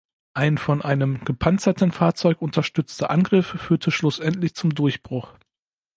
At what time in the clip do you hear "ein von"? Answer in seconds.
0.33-0.81